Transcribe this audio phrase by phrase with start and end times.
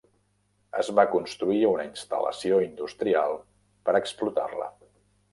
[0.83, 3.37] Es va construir una instal·lació industrial
[3.91, 4.71] per explotar-la.